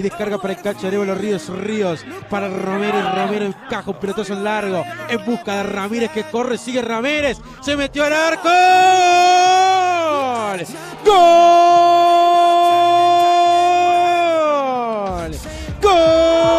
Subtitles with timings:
[0.00, 4.82] y descarga para el cacho los Ríos Ríos para Romero Romero encaja un pelotazo largo
[5.08, 8.48] en busca de Ramírez que corre, sigue Ramírez, se metió al arco.
[11.04, 11.20] ¡Gol!
[15.82, 16.50] ¡Gol!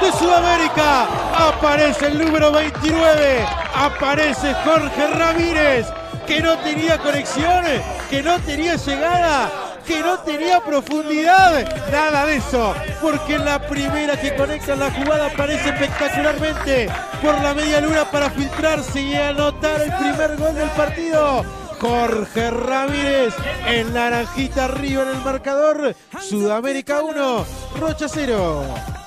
[0.00, 1.06] De Sudamérica
[1.48, 3.46] aparece el número 29,
[3.76, 5.86] aparece Jorge Ramírez
[6.30, 9.50] que no tenía conexiones, que no tenía llegada,
[9.84, 11.90] que no tenía profundidad.
[11.90, 12.72] Nada de eso,
[13.02, 16.88] porque la primera que conecta la jugada aparece espectacularmente
[17.20, 21.44] por la media luna para filtrarse y anotar el primer gol del partido.
[21.80, 23.34] Jorge Ramírez
[23.66, 25.96] en naranjita arriba en el marcador.
[26.20, 28.99] Sudamérica 1, Rocha 0.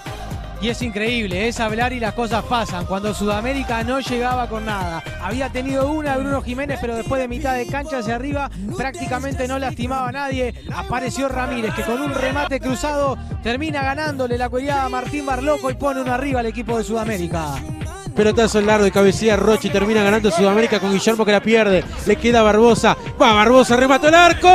[0.64, 2.86] Y es increíble, es hablar y las cosas pasan.
[2.86, 5.04] Cuando Sudamérica no llegaba con nada.
[5.22, 9.60] Había tenido una Bruno Jiménez, pero después de mitad de cancha hacia arriba prácticamente no
[9.60, 10.54] lastimaba a nadie.
[10.74, 15.74] Apareció Ramírez, que con un remate cruzado termina ganándole la cuelgada a Martín Barloco y
[15.74, 17.56] pone uno arriba al equipo de Sudamérica.
[18.16, 21.84] Pelotazo largo de cabecilla Rochi termina ganando Sudamérica con Guillermo que la pierde.
[22.06, 22.96] Le queda Barbosa.
[23.22, 24.48] Va Barbosa, remató el arco.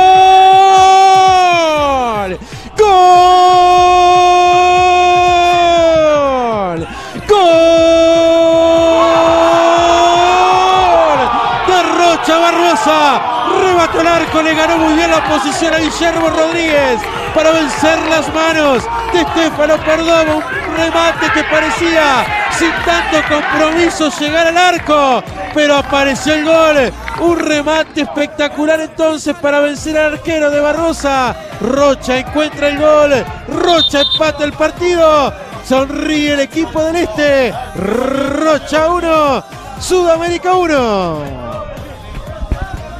[12.51, 13.21] Barbosa.
[13.61, 16.99] Rebató el arco, le ganó muy bien la posición a Guillermo Rodríguez
[17.35, 18.83] para vencer las manos
[19.13, 20.37] de Estefano Perdomo.
[20.37, 26.93] Un remate que parecía sin tanto compromiso llegar al arco, pero apareció el gol.
[27.19, 31.35] Un remate espectacular entonces para vencer al arquero de Barbosa.
[31.61, 33.25] Rocha encuentra el gol.
[33.47, 35.33] Rocha empata el partido.
[35.63, 37.53] Sonríe el equipo del Este.
[37.75, 39.43] Rocha 1,
[39.79, 41.48] Sudamérica 1.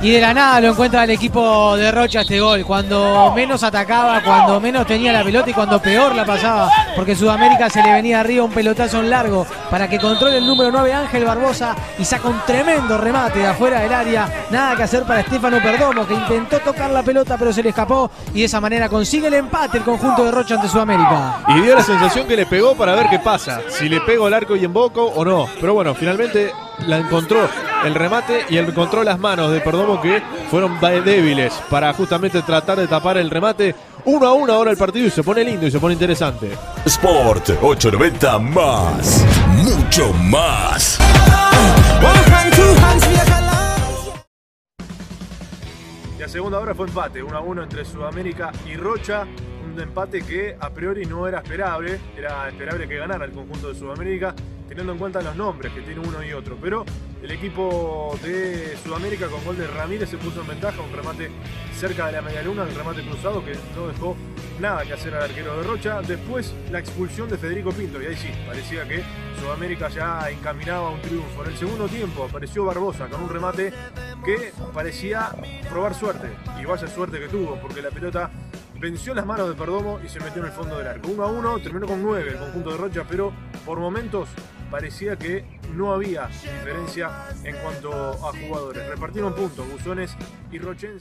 [0.01, 2.63] Y de la nada lo encuentra el equipo de Rocha este gol.
[2.63, 6.69] Cuando menos atacaba, cuando menos tenía la pelota y cuando peor la pasaba.
[6.95, 10.71] Porque Sudamérica se le venía arriba un pelotazo en largo para que controle el número
[10.71, 14.45] 9 Ángel Barbosa y saca un tremendo remate de afuera del área.
[14.49, 18.09] Nada que hacer para Estefano Perdomo que intentó tocar la pelota pero se le escapó
[18.33, 21.43] y de esa manera consigue el empate el conjunto de Rocha ante Sudamérica.
[21.49, 23.59] Y dio la sensación que le pegó para ver qué pasa.
[23.67, 25.47] Si le pego el arco y en boco o no.
[25.59, 26.53] Pero bueno, finalmente
[26.87, 27.49] la encontró
[27.85, 32.87] el remate y encontró las manos de Perdomo que fueron débiles para justamente tratar de
[32.87, 33.75] tapar el remate.
[34.05, 36.51] Uno a uno ahora el partido y se pone lindo y se pone interesante.
[36.85, 39.25] Sport 890 más,
[39.57, 40.97] mucho más.
[46.17, 49.25] La segunda hora fue empate, 1 a 1 entre Sudamérica y Rocha
[49.69, 53.75] un empate que a priori no era esperable, era esperable que ganara el conjunto de
[53.75, 54.33] Sudamérica,
[54.67, 56.57] teniendo en cuenta los nombres que tiene uno y otro.
[56.61, 56.85] Pero
[57.21, 61.29] el equipo de Sudamérica con gol de Ramírez se puso en ventaja, un remate
[61.75, 64.15] cerca de la media luna, un remate cruzado que no dejó
[64.59, 66.01] nada que hacer al arquero de Rocha.
[66.01, 69.03] Después la expulsión de Federico Pinto, y ahí sí, parecía que
[69.39, 71.43] Sudamérica ya encaminaba un triunfo.
[71.43, 73.73] En el segundo tiempo apareció Barbosa con un remate
[74.23, 75.29] que parecía
[75.69, 76.29] probar suerte,
[76.61, 78.31] y vaya suerte que tuvo, porque la pelota
[78.79, 81.09] venció las manos de Perdomo y se metió en el fondo del arco.
[81.09, 83.33] 1 a 1, terminó con 9 el conjunto de Rocha, pero
[83.65, 84.29] por momentos
[84.69, 85.43] parecía que
[85.75, 87.09] no había diferencia
[87.43, 88.87] en cuanto a jugadores.
[88.87, 90.15] Repartieron puntos Buzones
[90.51, 90.97] y Rochense.